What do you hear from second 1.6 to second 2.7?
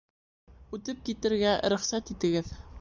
рөхсәт итегеҙ